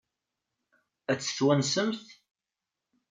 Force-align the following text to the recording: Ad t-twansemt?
Ad 1.11 1.17
t-twansemt? 1.19 2.05